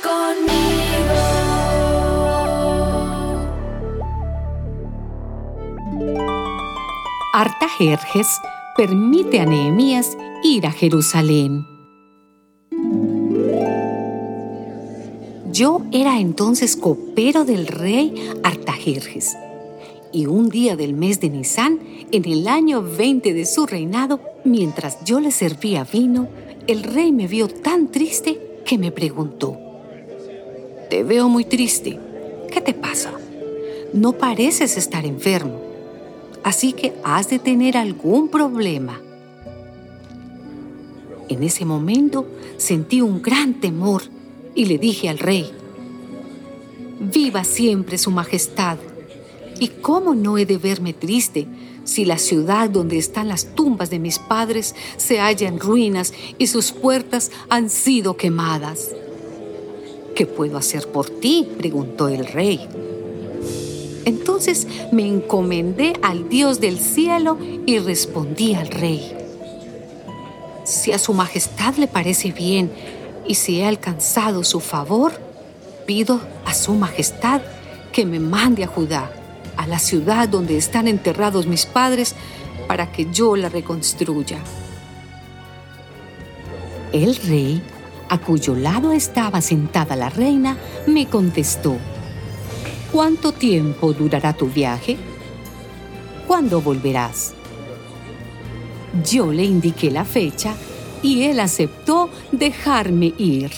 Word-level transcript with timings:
conmigo. 0.00 1.52
Artajerjes 7.34 8.28
permite 8.76 9.40
a 9.40 9.46
Nehemías 9.46 10.16
ir 10.42 10.66
a 10.66 10.72
Jerusalén. 10.72 11.66
Yo 15.50 15.82
era 15.92 16.18
entonces 16.18 16.76
copero 16.76 17.44
del 17.44 17.66
rey 17.66 18.30
Artajerjes. 18.42 19.36
Y 20.12 20.26
un 20.26 20.48
día 20.48 20.76
del 20.76 20.94
mes 20.94 21.20
de 21.20 21.30
Nisan, 21.30 21.80
en 22.10 22.24
el 22.26 22.48
año 22.48 22.82
20 22.82 23.32
de 23.32 23.46
su 23.46 23.66
reinado, 23.66 24.20
mientras 24.44 25.04
yo 25.04 25.20
le 25.20 25.30
servía 25.30 25.84
vino, 25.84 26.28
el 26.66 26.82
rey 26.82 27.12
me 27.12 27.26
vio 27.26 27.48
tan 27.48 27.88
triste 27.88 28.60
que 28.64 28.78
me 28.78 28.92
preguntó, 28.92 29.58
Te 30.92 31.04
veo 31.04 31.26
muy 31.30 31.46
triste. 31.46 31.98
¿Qué 32.52 32.60
te 32.60 32.74
pasa? 32.74 33.14
No 33.94 34.12
pareces 34.12 34.76
estar 34.76 35.06
enfermo. 35.06 35.58
Así 36.44 36.74
que 36.74 36.92
has 37.02 37.30
de 37.30 37.38
tener 37.38 37.78
algún 37.78 38.28
problema. 38.28 39.00
En 41.30 41.42
ese 41.44 41.64
momento 41.64 42.26
sentí 42.58 43.00
un 43.00 43.22
gran 43.22 43.58
temor 43.58 44.02
y 44.54 44.66
le 44.66 44.76
dije 44.76 45.08
al 45.08 45.18
rey, 45.18 45.50
Viva 47.00 47.42
siempre 47.44 47.96
su 47.96 48.10
majestad. 48.10 48.76
¿Y 49.58 49.68
cómo 49.68 50.14
no 50.14 50.36
he 50.36 50.44
de 50.44 50.58
verme 50.58 50.92
triste 50.92 51.46
si 51.84 52.04
la 52.04 52.18
ciudad 52.18 52.68
donde 52.68 52.98
están 52.98 53.28
las 53.28 53.54
tumbas 53.54 53.88
de 53.88 53.98
mis 53.98 54.18
padres 54.18 54.74
se 54.98 55.20
halla 55.20 55.48
en 55.48 55.58
ruinas 55.58 56.12
y 56.36 56.48
sus 56.48 56.70
puertas 56.70 57.30
han 57.48 57.70
sido 57.70 58.18
quemadas? 58.18 58.90
¿Qué 60.22 60.26
puedo 60.26 60.56
hacer 60.56 60.86
por 60.86 61.10
ti? 61.10 61.48
preguntó 61.58 62.06
el 62.06 62.24
rey. 62.24 62.68
Entonces 64.04 64.68
me 64.92 65.04
encomendé 65.04 65.94
al 66.00 66.28
Dios 66.28 66.60
del 66.60 66.78
cielo 66.78 67.38
y 67.66 67.80
respondí 67.80 68.54
al 68.54 68.68
rey. 68.68 69.16
Si 70.62 70.92
a 70.92 71.00
su 71.00 71.12
majestad 71.12 71.74
le 71.74 71.88
parece 71.88 72.30
bien 72.30 72.70
y 73.26 73.34
si 73.34 73.58
he 73.58 73.66
alcanzado 73.66 74.44
su 74.44 74.60
favor, 74.60 75.10
pido 75.86 76.20
a 76.44 76.54
su 76.54 76.74
majestad 76.74 77.40
que 77.90 78.06
me 78.06 78.20
mande 78.20 78.62
a 78.62 78.68
Judá, 78.68 79.10
a 79.56 79.66
la 79.66 79.80
ciudad 79.80 80.28
donde 80.28 80.56
están 80.56 80.86
enterrados 80.86 81.48
mis 81.48 81.66
padres, 81.66 82.14
para 82.68 82.92
que 82.92 83.08
yo 83.10 83.34
la 83.34 83.48
reconstruya. 83.48 84.38
El 86.92 87.16
rey, 87.16 87.60
a 88.12 88.18
cuyo 88.18 88.54
lado 88.54 88.92
estaba 88.92 89.40
sentada 89.40 89.96
la 89.96 90.10
reina, 90.10 90.58
me 90.86 91.06
contestó, 91.06 91.78
¿Cuánto 92.92 93.32
tiempo 93.32 93.94
durará 93.94 94.34
tu 94.34 94.48
viaje? 94.48 94.98
¿Cuándo 96.26 96.60
volverás? 96.60 97.32
Yo 99.10 99.32
le 99.32 99.44
indiqué 99.44 99.90
la 99.90 100.04
fecha 100.04 100.54
y 101.02 101.22
él 101.22 101.40
aceptó 101.40 102.10
dejarme 102.32 103.14
ir. 103.16 103.50